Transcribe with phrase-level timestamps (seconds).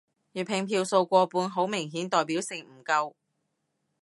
[0.33, 3.13] 粵拼票數過半好明顯代表性唔夠